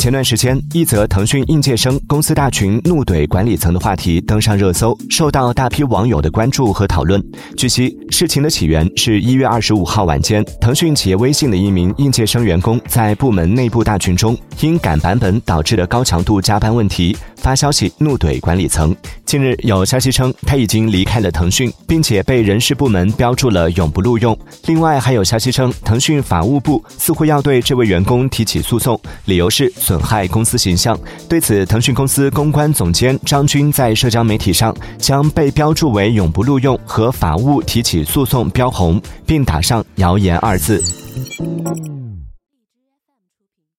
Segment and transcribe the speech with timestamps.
[0.00, 7.22] 前段时间，一则腾讯应届生公司大群怒怼管理层的话题登上热搜，受到大批网友的关注和讨论。
[7.54, 17.14] 据悉，事情的起源是一月二十五号晚间，腾讯企业微信的一名应届生员工在部门内部大群中，因赶版本导致的高强度加班问题。
[17.36, 18.94] 发消息怒怼管理层。
[19.30, 24.36] 近日有消息称他已经离开了腾讯，并且被人事部门标注了永不录用。
[24.66, 30.98] 另外还有消息称，腾讯法务部似乎要对这位员工提起诉讼，理由是损害公司形象。
[31.28, 40.82] 对此，腾讯公司公关总监张军在社交媒体上将被标注为永不录用和法务提起诉讼标红，并打上谣言二字。